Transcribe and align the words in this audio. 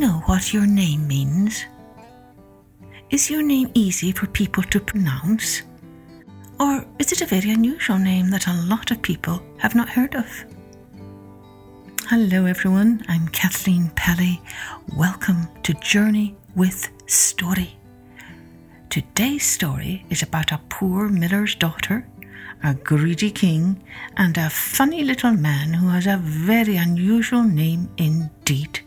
know 0.00 0.22
what 0.24 0.54
your 0.54 0.64
name 0.64 1.06
means? 1.06 1.66
Is 3.10 3.28
your 3.28 3.42
name 3.42 3.70
easy 3.74 4.12
for 4.12 4.26
people 4.28 4.62
to 4.62 4.80
pronounce? 4.80 5.60
Or 6.58 6.86
is 6.98 7.12
it 7.12 7.20
a 7.20 7.26
very 7.26 7.50
unusual 7.50 7.98
name 7.98 8.30
that 8.30 8.46
a 8.46 8.62
lot 8.62 8.90
of 8.90 9.02
people 9.02 9.42
have 9.58 9.74
not 9.74 9.90
heard 9.90 10.14
of? 10.14 10.26
Hello, 12.08 12.46
everyone. 12.46 13.04
I'm 13.08 13.28
Kathleen 13.28 13.90
Pelley. 13.94 14.40
Welcome 14.96 15.46
to 15.64 15.74
Journey 15.74 16.34
with 16.56 16.88
Story. 17.04 17.76
Today's 18.88 19.44
story 19.44 20.06
is 20.08 20.22
about 20.22 20.50
a 20.50 20.62
poor 20.70 21.10
miller's 21.10 21.54
daughter, 21.54 22.08
a 22.64 22.72
greedy 22.72 23.30
king, 23.30 23.84
and 24.16 24.38
a 24.38 24.48
funny 24.48 25.04
little 25.04 25.32
man 25.32 25.74
who 25.74 25.88
has 25.90 26.06
a 26.06 26.16
very 26.16 26.78
unusual 26.78 27.42
name 27.42 27.90
indeed. 27.98 28.80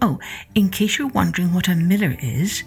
Oh, 0.00 0.18
in 0.54 0.68
case 0.68 0.98
you're 0.98 1.08
wondering 1.08 1.52
what 1.52 1.68
a 1.68 1.74
miller 1.74 2.16
is, 2.20 2.62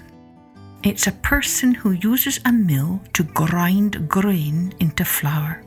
it's 0.83 1.07
a 1.07 1.11
person 1.11 1.73
who 1.73 1.91
uses 1.91 2.39
a 2.45 2.51
mill 2.51 3.01
to 3.13 3.23
grind 3.23 4.09
grain 4.09 4.73
into 4.79 5.05
flour. 5.05 5.63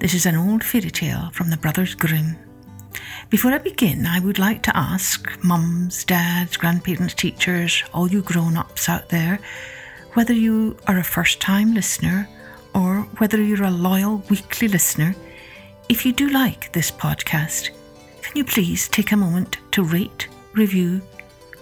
This 0.00 0.14
is 0.14 0.26
an 0.26 0.36
old 0.36 0.64
fairy 0.64 0.90
tale 0.90 1.30
from 1.32 1.50
the 1.50 1.56
Brothers 1.56 1.94
Grimm. 1.94 2.36
Before 3.30 3.52
I 3.52 3.58
begin, 3.58 4.06
I 4.06 4.20
would 4.20 4.38
like 4.38 4.62
to 4.64 4.76
ask 4.76 5.42
mums, 5.44 6.04
dads, 6.04 6.56
grandparents, 6.56 7.14
teachers, 7.14 7.82
all 7.94 8.10
you 8.10 8.22
grown 8.22 8.56
ups 8.56 8.88
out 8.88 9.08
there, 9.08 9.38
whether 10.14 10.34
you 10.34 10.76
are 10.86 10.98
a 10.98 11.04
first 11.04 11.40
time 11.40 11.74
listener 11.74 12.28
or 12.74 13.02
whether 13.18 13.40
you're 13.40 13.64
a 13.64 13.70
loyal 13.70 14.18
weekly 14.28 14.68
listener, 14.68 15.14
if 15.88 16.04
you 16.04 16.12
do 16.12 16.28
like 16.30 16.72
this 16.72 16.90
podcast, 16.90 17.70
can 18.22 18.36
you 18.36 18.44
please 18.44 18.88
take 18.88 19.12
a 19.12 19.16
moment 19.16 19.58
to 19.72 19.82
rate, 19.84 20.28
review, 20.54 21.02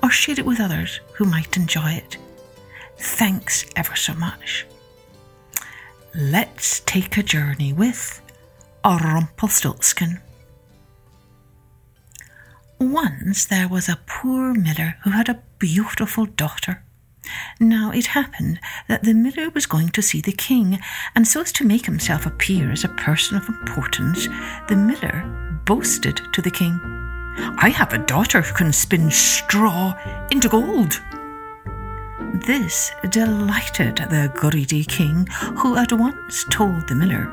or 0.03 0.11
share 0.11 0.39
it 0.39 0.47
with 0.47 0.61
others 0.61 1.01
who 1.15 1.25
might 1.25 1.57
enjoy 1.57 1.91
it? 1.91 2.17
Thanks 2.99 3.67
ever 3.77 3.97
so 3.97 4.15
much. 4.15 4.67
Let's 6.15 6.81
take 6.81 7.17
a 7.17 7.23
journey 7.23 7.73
with 7.73 8.21
a 8.85 8.97
Rumpelstiltskin. 8.97 10.21
Once 12.79 13.45
there 13.45 13.69
was 13.69 13.89
a 13.89 14.01
poor 14.07 14.55
miller 14.55 14.97
who 15.05 15.11
had 15.11 15.29
a 15.29 15.43
beautiful 15.59 16.25
daughter. 16.25 16.83
Now 17.61 17.93
it 17.93 18.07
happened 18.07 18.59
that 18.89 19.05
the 19.05 19.13
miller 19.15 19.51
was 19.51 19.67
going 19.67 19.91
to 19.91 20.03
see 20.03 20.21
the 20.21 20.33
king, 20.33 20.81
and 21.15 21.29
so 21.29 21.43
as 21.43 21.53
to 21.53 21.67
make 21.67 21.87
himself 21.87 22.27
appear 22.27 22.73
as 22.73 22.83
a 22.83 22.89
person 22.89 23.37
of 23.37 23.49
importance, 23.49 24.27
the 24.69 24.77
miller 24.77 25.61
boasted 25.67 26.21
to 26.33 26.43
the 26.43 26.51
king, 26.51 26.81
I 27.37 27.71
have 27.71 27.93
a 27.93 27.99
daughter 27.99 28.43
who 28.43 28.55
can 28.55 28.73
spin 28.73 29.11
straw 29.11 29.95
into 30.31 30.49
gold. 30.49 31.01
This 32.47 32.91
delighted 33.11 33.97
the 33.97 34.31
greedy 34.35 34.85
king, 34.85 35.27
who 35.59 35.77
at 35.77 35.93
once 35.93 36.45
told 36.51 36.89
the 36.89 36.95
miller, 36.95 37.29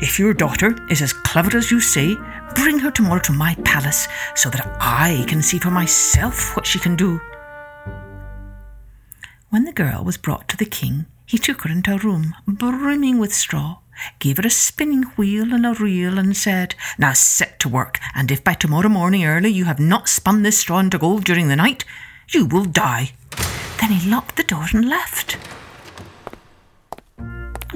If 0.00 0.18
your 0.18 0.34
daughter 0.34 0.76
is 0.88 1.02
as 1.02 1.12
clever 1.12 1.56
as 1.56 1.70
you 1.70 1.80
say, 1.80 2.16
bring 2.54 2.78
her 2.78 2.90
tomorrow 2.90 3.20
to 3.22 3.32
my 3.32 3.54
palace 3.64 4.06
so 4.34 4.50
that 4.50 4.66
I 4.80 5.24
can 5.26 5.42
see 5.42 5.58
for 5.58 5.70
myself 5.70 6.54
what 6.54 6.66
she 6.66 6.78
can 6.78 6.96
do. 6.96 7.20
When 9.50 9.64
the 9.64 9.72
girl 9.72 10.04
was 10.04 10.16
brought 10.16 10.48
to 10.48 10.56
the 10.56 10.64
king, 10.64 11.06
he 11.26 11.38
took 11.38 11.62
her 11.62 11.70
into 11.70 11.94
a 11.94 11.98
room 11.98 12.34
brimming 12.46 13.18
with 13.18 13.34
straw, 13.34 13.78
gave 14.18 14.36
her 14.38 14.46
a 14.46 14.50
spinning 14.50 15.02
wheel 15.16 15.52
and 15.52 15.66
a 15.66 15.74
reel, 15.74 16.18
and 16.18 16.36
said, 16.36 16.74
Now 16.98 17.12
set 17.12 17.58
to 17.60 17.68
work, 17.68 17.98
and 18.14 18.30
if 18.30 18.42
by 18.42 18.54
tomorrow 18.54 18.88
morning 18.88 19.24
early 19.24 19.50
you 19.50 19.64
have 19.64 19.80
not 19.80 20.08
spun 20.08 20.42
this 20.42 20.58
straw 20.58 20.78
into 20.78 20.98
gold 20.98 21.24
during 21.24 21.48
the 21.48 21.56
night, 21.56 21.84
you 22.32 22.46
will 22.46 22.64
die. 22.64 23.12
Then 23.80 23.90
he 23.90 24.10
locked 24.10 24.36
the 24.36 24.44
door 24.44 24.66
and 24.72 24.88
left. 24.88 25.36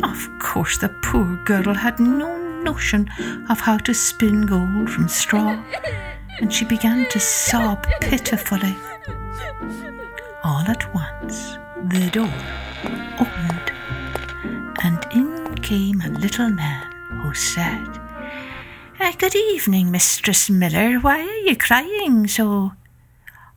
Of 0.02 0.28
course, 0.38 0.78
the 0.78 0.88
poor 1.02 1.36
girl 1.44 1.74
had 1.74 1.98
no 1.98 2.36
notion 2.62 3.08
of 3.48 3.60
how 3.60 3.78
to 3.78 3.94
spin 3.94 4.46
gold 4.46 4.90
from 4.90 5.08
straw, 5.08 5.62
and 6.40 6.52
she 6.52 6.64
began 6.64 7.08
to 7.10 7.20
sob 7.20 7.86
pitifully. 8.00 8.74
All 10.44 10.64
at 10.68 10.94
once, 10.94 11.58
the 11.88 12.08
door 12.10 12.32
opened, 13.20 13.72
came 15.68 16.00
a 16.00 16.08
little 16.08 16.48
man 16.48 16.90
who 17.20 17.34
said, 17.34 17.86
uh, 18.98 19.12
Good 19.18 19.36
evening, 19.36 19.90
Mistress 19.90 20.48
Miller. 20.48 20.98
Why 20.98 21.20
are 21.20 21.40
you 21.46 21.56
crying 21.56 22.26
so? 22.26 22.72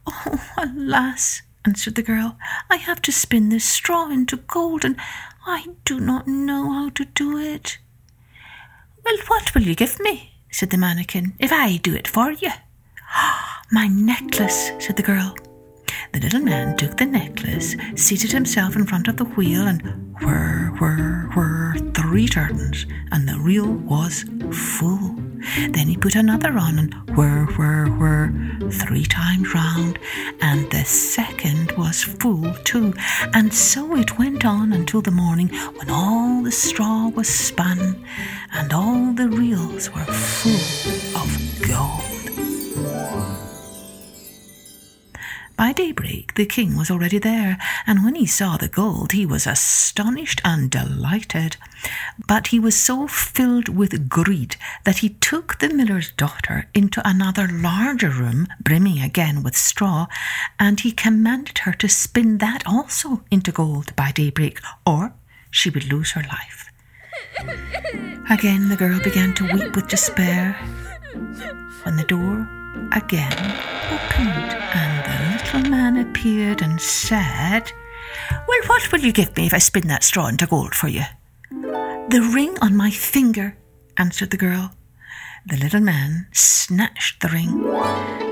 Oh, 0.05 0.51
alas, 0.57 1.41
answered 1.63 1.95
the 1.95 2.03
girl. 2.03 2.37
I 2.69 2.75
have 2.75 3.01
to 3.03 3.13
spin 3.13 3.47
this 3.47 3.63
straw 3.63 4.09
into 4.09 4.35
gold, 4.35 4.83
and 4.83 4.97
I 5.45 5.67
do 5.85 6.01
not 6.01 6.27
know 6.27 6.73
how 6.73 6.89
to 6.89 7.05
do 7.05 7.37
it. 7.37 7.77
Well, 9.05 9.17
what 9.27 9.55
will 9.55 9.61
you 9.61 9.73
give 9.73 9.97
me? 10.01 10.33
said 10.51 10.71
the 10.71 10.77
mannikin, 10.77 11.35
if 11.39 11.53
I 11.53 11.77
do 11.77 11.95
it 11.95 12.09
for 12.09 12.33
you. 12.33 12.51
My 13.71 13.87
necklace, 13.87 14.71
said 14.79 14.97
the 14.97 15.03
girl. 15.03 15.33
The 16.11 16.19
little 16.19 16.41
man 16.41 16.75
took 16.75 16.97
the 16.97 17.05
necklace, 17.05 17.77
seated 17.95 18.33
himself 18.33 18.75
in 18.75 18.85
front 18.85 19.07
of 19.07 19.15
the 19.15 19.23
wheel, 19.23 19.65
and 19.65 19.81
whir, 20.21 20.75
whir, 20.77 21.20
turns, 22.11 22.85
and 23.11 23.27
the 23.27 23.39
reel 23.39 23.71
was 23.71 24.25
full. 24.51 25.15
Then 25.69 25.87
he 25.87 25.95
put 25.95 26.15
another 26.15 26.57
on 26.57 26.77
and 26.77 26.93
whir, 27.15 27.45
whir, 27.57 27.87
whir, 27.87 28.33
three 28.69 29.05
times 29.05 29.53
round, 29.53 29.97
and 30.41 30.69
the 30.71 30.83
second 30.83 31.71
was 31.77 32.03
full 32.03 32.53
too. 32.65 32.93
And 33.33 33.53
so 33.53 33.95
it 33.95 34.17
went 34.19 34.43
on 34.43 34.73
until 34.73 35.01
the 35.01 35.11
morning 35.11 35.47
when 35.77 35.89
all 35.89 36.43
the 36.43 36.51
straw 36.51 37.07
was 37.07 37.29
spun 37.29 38.05
and 38.51 38.73
all 38.73 39.13
the 39.13 39.29
reels 39.29 39.89
were 39.91 40.03
full 40.03 41.21
of 41.21 41.67
gold. 41.67 42.10
By 45.61 45.73
daybreak, 45.73 46.33
the 46.33 46.47
king 46.47 46.75
was 46.75 46.89
already 46.89 47.19
there, 47.19 47.59
and 47.85 48.03
when 48.03 48.15
he 48.15 48.25
saw 48.25 48.57
the 48.57 48.67
gold, 48.67 49.11
he 49.11 49.27
was 49.27 49.45
astonished 49.45 50.41
and 50.43 50.71
delighted. 50.71 51.55
But 52.27 52.47
he 52.47 52.59
was 52.59 52.75
so 52.75 53.05
filled 53.05 53.69
with 53.69 54.09
greed 54.09 54.55
that 54.85 54.97
he 55.05 55.09
took 55.09 55.59
the 55.59 55.69
miller's 55.69 56.13
daughter 56.13 56.67
into 56.73 57.07
another 57.07 57.47
larger 57.47 58.09
room, 58.09 58.47
brimming 58.59 59.03
again 59.03 59.43
with 59.43 59.55
straw, 59.55 60.07
and 60.59 60.79
he 60.79 60.91
commanded 60.91 61.59
her 61.59 61.73
to 61.73 61.87
spin 61.87 62.39
that 62.39 62.63
also 62.65 63.23
into 63.29 63.51
gold 63.51 63.95
by 63.95 64.11
daybreak, 64.11 64.59
or 64.83 65.13
she 65.51 65.69
would 65.69 65.93
lose 65.93 66.13
her 66.13 66.23
life. 66.23 66.71
Again, 68.31 68.69
the 68.69 68.77
girl 68.77 68.99
began 68.99 69.35
to 69.35 69.53
weep 69.53 69.75
with 69.75 69.89
despair 69.89 70.53
when 71.83 71.97
the 71.97 72.05
door 72.07 72.49
again 72.93 73.37
opened 73.91 74.57
and 74.73 74.90
the 75.61 75.69
man 75.69 75.97
appeared 75.97 76.61
and 76.61 76.81
said, 76.81 77.71
Well, 78.47 78.61
what 78.67 78.91
will 78.91 79.01
you 79.01 79.11
give 79.11 79.35
me 79.37 79.45
if 79.45 79.53
I 79.53 79.59
spin 79.59 79.87
that 79.87 80.03
straw 80.03 80.27
into 80.27 80.47
gold 80.47 80.73
for 80.73 80.87
you? 80.87 81.03
The 81.51 82.29
ring 82.33 82.57
on 82.61 82.75
my 82.75 82.89
finger, 82.89 83.57
answered 83.97 84.31
the 84.31 84.37
girl. 84.37 84.73
The 85.45 85.57
little 85.57 85.79
man 85.79 86.27
snatched 86.31 87.21
the 87.21 87.29
ring, 87.29 87.65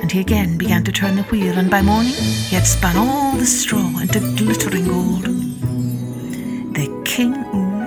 and 0.01 0.12
he 0.12 0.19
again 0.19 0.57
began 0.57 0.84
to 0.85 0.91
turn 0.91 1.16
the 1.16 1.23
wheel, 1.23 1.57
and 1.57 1.69
by 1.69 1.81
morning 1.81 2.13
he 2.13 2.56
had 2.56 2.66
spun 2.66 2.95
all 2.97 3.35
the 3.35 3.46
straw 3.46 4.00
into 4.00 4.19
glittering 4.35 4.85
gold. 4.85 5.25
The 6.73 7.01
king 7.06 7.34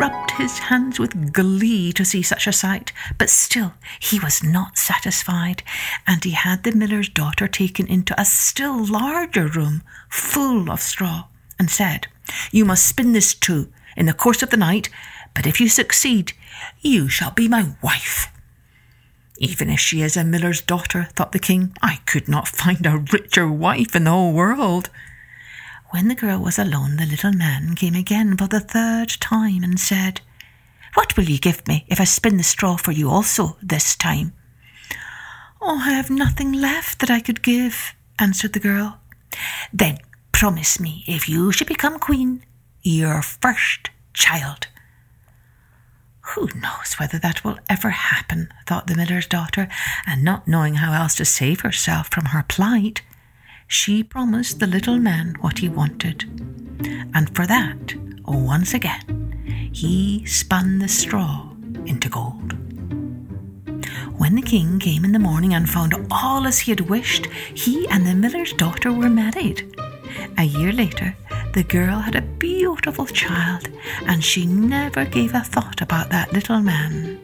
rubbed 0.02 0.32
his 0.32 0.58
hands 0.58 0.98
with 0.98 1.32
glee 1.32 1.92
to 1.92 2.04
see 2.04 2.22
such 2.22 2.48
a 2.48 2.52
sight, 2.52 2.92
but 3.18 3.30
still 3.30 3.72
he 4.00 4.18
was 4.18 4.42
not 4.42 4.76
satisfied, 4.76 5.62
and 6.08 6.24
he 6.24 6.32
had 6.32 6.64
the 6.64 6.72
miller's 6.72 7.08
daughter 7.08 7.46
taken 7.46 7.86
into 7.86 8.20
a 8.20 8.24
still 8.24 8.84
larger 8.84 9.46
room 9.46 9.80
full 10.08 10.72
of 10.72 10.80
straw, 10.80 11.26
and 11.56 11.70
said, 11.70 12.08
You 12.50 12.64
must 12.64 12.84
spin 12.84 13.12
this 13.12 13.32
too 13.32 13.68
in 13.96 14.06
the 14.06 14.12
course 14.12 14.42
of 14.42 14.50
the 14.50 14.56
night, 14.56 14.88
but 15.34 15.46
if 15.46 15.60
you 15.60 15.68
succeed, 15.68 16.32
you 16.80 17.08
shall 17.08 17.30
be 17.30 17.46
my 17.46 17.76
wife. 17.80 18.26
Even 19.38 19.70
if 19.70 19.78
she 19.78 20.02
is 20.02 20.16
a 20.16 20.24
miller's 20.24 20.62
daughter, 20.62 21.10
thought 21.14 21.30
the 21.30 21.38
king, 21.38 21.76
I 21.80 22.00
could 22.06 22.26
not 22.26 22.48
find 22.48 22.84
a 22.86 23.04
richer 23.12 23.48
wife 23.48 23.94
in 23.94 24.02
the 24.02 24.10
whole 24.10 24.32
world. 24.32 24.90
When 25.92 26.08
the 26.08 26.14
girl 26.14 26.38
was 26.38 26.58
alone, 26.58 26.96
the 26.96 27.04
little 27.04 27.34
man 27.34 27.74
came 27.74 27.94
again 27.94 28.34
for 28.38 28.46
the 28.46 28.60
third 28.60 29.10
time 29.20 29.62
and 29.62 29.78
said, 29.78 30.22
What 30.94 31.18
will 31.18 31.24
you 31.24 31.38
give 31.38 31.68
me 31.68 31.84
if 31.86 32.00
I 32.00 32.04
spin 32.04 32.38
the 32.38 32.42
straw 32.42 32.76
for 32.76 32.92
you 32.92 33.10
also 33.10 33.58
this 33.62 33.94
time? 33.94 34.32
Oh, 35.60 35.82
I 35.84 35.92
have 35.92 36.08
nothing 36.08 36.50
left 36.50 37.00
that 37.00 37.10
I 37.10 37.20
could 37.20 37.42
give, 37.42 37.94
answered 38.18 38.54
the 38.54 38.58
girl. 38.58 39.00
Then 39.70 39.98
promise 40.32 40.80
me, 40.80 41.04
if 41.06 41.28
you 41.28 41.52
should 41.52 41.66
become 41.66 41.98
queen, 41.98 42.42
your 42.80 43.20
first 43.20 43.90
child. 44.14 44.68
Who 46.34 46.48
knows 46.54 46.94
whether 46.94 47.18
that 47.18 47.44
will 47.44 47.58
ever 47.68 47.90
happen, 47.90 48.48
thought 48.66 48.86
the 48.86 48.96
miller's 48.96 49.26
daughter, 49.26 49.68
and 50.06 50.24
not 50.24 50.48
knowing 50.48 50.76
how 50.76 50.94
else 50.94 51.16
to 51.16 51.26
save 51.26 51.60
herself 51.60 52.08
from 52.10 52.26
her 52.26 52.42
plight, 52.42 53.02
she 53.72 54.02
promised 54.02 54.60
the 54.60 54.66
little 54.66 54.98
man 54.98 55.34
what 55.40 55.58
he 55.58 55.68
wanted. 55.68 56.24
And 57.14 57.34
for 57.34 57.46
that, 57.46 57.94
once 58.26 58.74
again, 58.74 59.70
he 59.72 60.26
spun 60.26 60.78
the 60.78 60.88
straw 60.88 61.48
into 61.86 62.10
gold. 62.10 62.52
When 64.18 64.34
the 64.34 64.42
king 64.42 64.78
came 64.78 65.06
in 65.06 65.12
the 65.12 65.18
morning 65.18 65.54
and 65.54 65.68
found 65.68 65.94
all 66.10 66.46
as 66.46 66.58
he 66.58 66.70
had 66.70 66.82
wished, 66.82 67.26
he 67.54 67.88
and 67.88 68.06
the 68.06 68.14
miller's 68.14 68.52
daughter 68.52 68.92
were 68.92 69.08
married. 69.08 69.74
A 70.36 70.44
year 70.44 70.72
later, 70.72 71.16
the 71.54 71.64
girl 71.64 71.98
had 71.98 72.14
a 72.14 72.20
beautiful 72.20 73.06
child, 73.06 73.68
and 74.06 74.22
she 74.22 74.44
never 74.44 75.06
gave 75.06 75.34
a 75.34 75.40
thought 75.40 75.80
about 75.80 76.10
that 76.10 76.34
little 76.34 76.60
man 76.60 77.18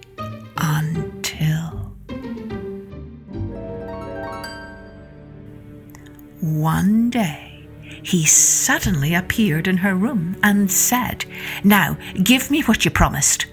One 6.58 7.08
day, 7.08 7.68
he 8.02 8.26
suddenly 8.26 9.14
appeared 9.14 9.68
in 9.68 9.76
her 9.76 9.94
room 9.94 10.36
and 10.42 10.68
said, 10.68 11.24
Now, 11.62 11.96
give 12.24 12.50
me 12.50 12.62
what 12.62 12.84
you 12.84 12.90
promised. 12.90 13.46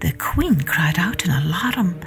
The 0.00 0.10
queen 0.14 0.60
cried 0.62 0.98
out 0.98 1.24
in 1.24 1.30
alarm, 1.30 2.00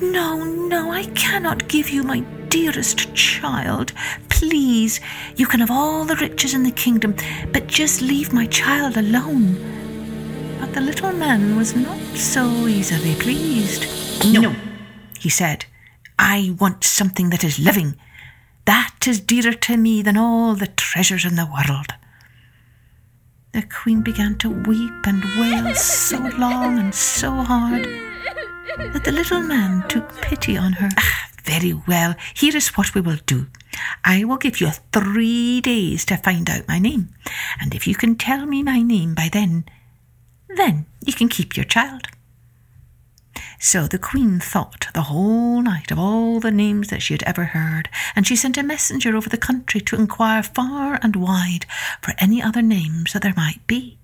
No, 0.00 0.42
no, 0.42 0.90
I 0.90 1.04
cannot 1.14 1.68
give 1.68 1.88
you 1.88 2.02
my 2.02 2.18
dearest 2.48 3.14
child. 3.14 3.92
Please, 4.28 4.98
you 5.36 5.46
can 5.46 5.60
have 5.60 5.70
all 5.70 6.04
the 6.04 6.16
riches 6.16 6.52
in 6.52 6.64
the 6.64 6.72
kingdom, 6.72 7.14
but 7.52 7.68
just 7.68 8.02
leave 8.02 8.32
my 8.32 8.46
child 8.46 8.96
alone. 8.96 9.54
But 10.58 10.74
the 10.74 10.80
little 10.80 11.12
man 11.12 11.56
was 11.56 11.76
not 11.76 12.00
so 12.16 12.66
easily 12.66 13.14
pleased. 13.14 13.86
No, 14.32 14.40
no 14.40 14.56
he 15.20 15.28
said, 15.28 15.66
I 16.18 16.56
want 16.58 16.82
something 16.82 17.30
that 17.30 17.44
is 17.44 17.60
living. 17.60 17.94
That 18.70 19.08
is 19.08 19.18
dearer 19.18 19.52
to 19.52 19.76
me 19.76 20.00
than 20.00 20.16
all 20.16 20.54
the 20.54 20.68
treasures 20.68 21.24
in 21.24 21.34
the 21.34 21.44
world. 21.44 21.88
The 23.50 23.62
queen 23.62 24.00
began 24.02 24.38
to 24.38 24.48
weep 24.48 25.06
and 25.06 25.24
wail 25.40 25.74
so 25.74 26.18
long 26.38 26.78
and 26.78 26.94
so 26.94 27.32
hard 27.32 27.82
that 28.78 29.02
the 29.02 29.10
little 29.10 29.42
man 29.42 29.88
took 29.88 30.14
pity 30.22 30.56
on 30.56 30.74
her. 30.74 30.88
Ah, 30.96 31.30
very 31.42 31.72
well, 31.72 32.14
here 32.32 32.56
is 32.56 32.68
what 32.76 32.94
we 32.94 33.00
will 33.00 33.18
do. 33.26 33.48
I 34.04 34.22
will 34.22 34.36
give 34.36 34.60
you 34.60 34.70
three 34.92 35.60
days 35.60 36.04
to 36.04 36.16
find 36.16 36.48
out 36.48 36.68
my 36.68 36.78
name, 36.78 37.08
and 37.60 37.74
if 37.74 37.88
you 37.88 37.96
can 37.96 38.14
tell 38.14 38.46
me 38.46 38.62
my 38.62 38.82
name 38.82 39.16
by 39.16 39.30
then, 39.32 39.64
then 40.48 40.86
you 41.04 41.12
can 41.12 41.28
keep 41.28 41.56
your 41.56 41.66
child. 41.66 42.06
So 43.58 43.86
the 43.86 43.98
queen 43.98 44.40
thought 44.40 44.88
the 44.94 45.02
whole 45.02 45.62
night 45.62 45.90
of 45.90 45.98
all 45.98 46.40
the 46.40 46.50
names 46.50 46.88
that 46.88 47.02
she 47.02 47.14
had 47.14 47.22
ever 47.24 47.44
heard, 47.44 47.88
and 48.16 48.26
she 48.26 48.36
sent 48.36 48.56
a 48.56 48.62
messenger 48.62 49.16
over 49.16 49.28
the 49.28 49.36
country 49.36 49.80
to 49.82 49.96
inquire 49.96 50.42
far 50.42 50.98
and 51.02 51.16
wide 51.16 51.66
for 52.00 52.14
any 52.18 52.42
other 52.42 52.62
names 52.62 53.12
that 53.12 53.22
there 53.22 53.34
might 53.36 53.66
be. 53.66 53.98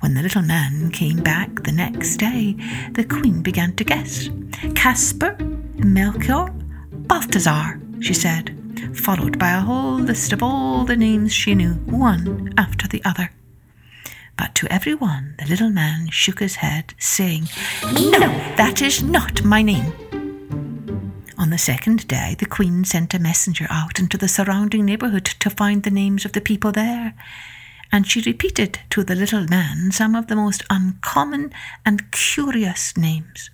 When 0.00 0.14
the 0.14 0.22
little 0.22 0.42
man 0.42 0.90
came 0.90 1.22
back 1.22 1.62
the 1.62 1.72
next 1.72 2.16
day, 2.16 2.56
the 2.92 3.04
queen 3.04 3.42
began 3.42 3.74
to 3.76 3.84
guess. 3.84 4.30
Caspar, 4.74 5.36
Melchior, 5.76 6.48
Balthazar, 6.92 7.80
she 8.00 8.14
said, 8.14 8.56
followed 8.94 9.38
by 9.38 9.50
a 9.50 9.60
whole 9.60 9.98
list 9.98 10.32
of 10.32 10.42
all 10.42 10.84
the 10.84 10.96
names 10.96 11.32
she 11.32 11.54
knew, 11.54 11.74
one 11.84 12.54
after 12.56 12.88
the 12.88 13.02
other. 13.04 13.30
But 14.36 14.54
to 14.56 14.72
every 14.72 14.94
one 14.94 15.34
the 15.38 15.46
little 15.46 15.70
man 15.70 16.08
shook 16.10 16.40
his 16.40 16.56
head, 16.56 16.94
saying, 16.98 17.48
No, 17.82 18.20
that 18.56 18.82
is 18.82 19.02
not 19.02 19.44
my 19.44 19.62
name. 19.62 19.92
On 21.38 21.50
the 21.50 21.58
second 21.58 22.08
day, 22.08 22.34
the 22.38 22.46
queen 22.46 22.84
sent 22.84 23.14
a 23.14 23.18
messenger 23.18 23.66
out 23.70 23.98
into 23.98 24.16
the 24.16 24.28
surrounding 24.28 24.84
neighbourhood 24.84 25.26
to 25.26 25.50
find 25.50 25.82
the 25.82 25.90
names 25.90 26.24
of 26.24 26.32
the 26.32 26.40
people 26.40 26.72
there, 26.72 27.14
and 27.92 28.06
she 28.06 28.20
repeated 28.20 28.80
to 28.90 29.04
the 29.04 29.14
little 29.14 29.46
man 29.46 29.92
some 29.92 30.14
of 30.14 30.26
the 30.26 30.36
most 30.36 30.64
uncommon 30.70 31.52
and 31.84 32.10
curious 32.10 32.96
names. 32.96 33.50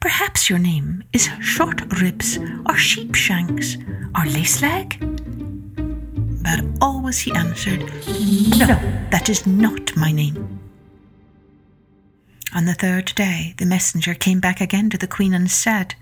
Perhaps 0.00 0.50
your 0.50 0.58
name 0.58 1.04
is 1.12 1.28
Short 1.40 1.80
Ribs, 2.00 2.36
or 2.36 2.74
Sheepshanks, 2.74 3.76
or 4.16 4.24
Laceleg? 4.26 5.21
But 6.42 6.64
always 6.80 7.20
he 7.20 7.32
answered, 7.32 7.80
No, 8.58 8.66
that 9.10 9.28
is 9.28 9.46
not 9.46 9.96
my 9.96 10.12
name. 10.12 10.60
On 12.54 12.66
the 12.66 12.74
third 12.74 13.14
day, 13.14 13.54
the 13.56 13.64
messenger 13.64 14.14
came 14.14 14.40
back 14.40 14.60
again 14.60 14.90
to 14.90 14.98
the 14.98 15.06
queen 15.06 15.32
and 15.32 15.50
said, 15.50 15.94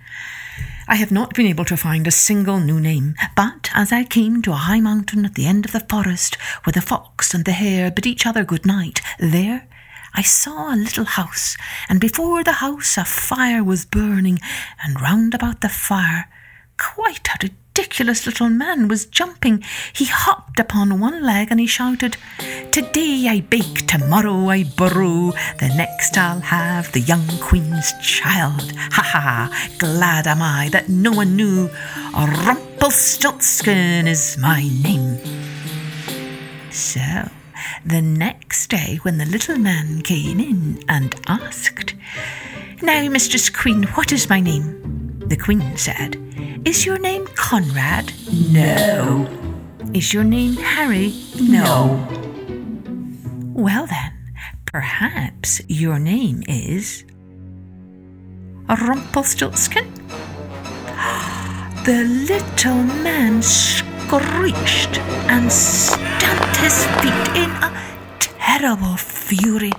I 0.88 0.96
have 0.96 1.12
not 1.12 1.34
been 1.34 1.46
able 1.46 1.64
to 1.66 1.76
find 1.76 2.06
a 2.06 2.10
single 2.10 2.58
new 2.58 2.80
name, 2.80 3.14
but 3.36 3.70
as 3.74 3.92
I 3.92 4.02
came 4.02 4.42
to 4.42 4.50
a 4.50 4.56
high 4.56 4.80
mountain 4.80 5.24
at 5.24 5.36
the 5.36 5.46
end 5.46 5.64
of 5.64 5.70
the 5.70 5.86
forest 5.88 6.34
where 6.64 6.72
the 6.72 6.80
fox 6.80 7.32
and 7.32 7.44
the 7.44 7.52
hare 7.52 7.92
bid 7.92 8.06
each 8.06 8.26
other 8.26 8.42
good 8.42 8.66
night, 8.66 9.00
there 9.20 9.68
I 10.14 10.22
saw 10.22 10.74
a 10.74 10.76
little 10.76 11.04
house, 11.04 11.56
and 11.88 12.00
before 12.00 12.42
the 12.42 12.54
house 12.54 12.98
a 12.98 13.04
fire 13.04 13.62
was 13.62 13.84
burning, 13.84 14.40
and 14.82 15.00
round 15.00 15.34
about 15.34 15.60
the 15.60 15.68
fire 15.68 16.28
quite 16.76 17.28
a 17.28 17.38
ridiculous 17.70 18.26
little 18.26 18.48
man 18.48 18.88
was 18.88 19.06
jumping. 19.06 19.62
He 19.92 20.06
hopped 20.06 20.58
upon 20.58 21.00
one 21.00 21.22
leg 21.22 21.48
and 21.50 21.60
he 21.60 21.66
shouted, 21.66 22.16
Today 22.72 23.26
I 23.28 23.40
bake, 23.40 23.86
tomorrow 23.86 24.48
I 24.48 24.64
brew, 24.64 25.32
the 25.58 25.68
next 25.76 26.16
I'll 26.18 26.40
have 26.40 26.90
the 26.92 27.00
young 27.00 27.26
queen's 27.40 27.92
child. 28.02 28.72
Ha 28.92 29.02
ha, 29.02 29.74
glad 29.78 30.26
am 30.26 30.42
I 30.42 30.68
that 30.70 30.88
no 30.88 31.12
one 31.12 31.36
knew. 31.36 31.70
Rumpelstiltskin 32.12 34.08
is 34.08 34.36
my 34.38 34.62
name. 34.82 35.18
So, 36.70 37.00
the 37.84 38.02
next 38.02 38.68
day, 38.68 38.98
when 39.02 39.18
the 39.18 39.26
little 39.26 39.58
man 39.58 40.02
came 40.02 40.40
in 40.40 40.82
and 40.88 41.14
asked, 41.28 41.94
Now, 42.82 43.08
Mistress 43.08 43.48
Queen, 43.48 43.84
what 43.94 44.12
is 44.12 44.28
my 44.28 44.40
name? 44.40 45.20
The 45.20 45.36
Queen 45.36 45.76
said, 45.76 46.16
is 46.64 46.84
your 46.84 46.98
name 46.98 47.26
Conrad? 47.34 48.12
No. 48.50 49.26
Is 49.94 50.12
your 50.12 50.24
name 50.24 50.54
Harry? 50.54 51.14
No. 51.40 52.06
Well 53.54 53.86
then, 53.86 54.12
perhaps 54.66 55.60
your 55.68 55.98
name 55.98 56.42
is 56.48 57.04
Rumpelstiltskin? 58.68 59.86
The 61.80 62.04
little 62.04 62.84
man 63.02 63.40
screeched 63.42 64.98
and 65.32 65.50
stamped 65.50 66.56
his 66.58 66.84
feet 67.00 67.28
in 67.34 67.50
a 67.64 67.72
terrible 68.18 68.98
fury 68.98 69.72